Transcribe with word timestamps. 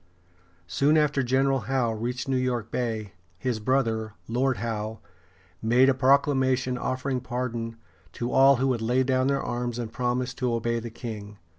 Soon 0.65 0.97
after 0.97 1.21
General 1.21 1.59
Howe 1.69 1.91
reached 1.93 2.27
New 2.27 2.35
York 2.35 2.71
Bay, 2.71 3.13
his 3.37 3.59
brother, 3.59 4.13
Lord 4.27 4.57
Howe, 4.57 4.99
made 5.61 5.89
a 5.89 5.93
proclamation 5.93 6.75
offering 6.75 7.19
pardon 7.21 7.75
to 8.13 8.31
all 8.31 8.55
who 8.55 8.69
would 8.69 8.81
lay 8.81 9.03
down 9.03 9.27
their 9.27 9.43
arms 9.43 9.77
and 9.77 9.93
promise 9.93 10.33
to 10.33 10.55
obey 10.55 10.79
the 10.79 10.89
king. 10.89 11.37